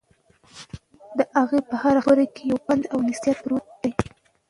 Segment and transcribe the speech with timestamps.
[1.17, 3.91] د هغه په هره خبره کې یو پند او نصیحت پروت دی.